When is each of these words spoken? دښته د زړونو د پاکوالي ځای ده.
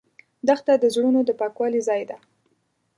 دښته 0.47 0.73
د 0.79 0.85
زړونو 0.95 1.19
د 1.25 1.29
پاکوالي 1.39 1.81
ځای 1.87 2.01
ده. 2.09 2.17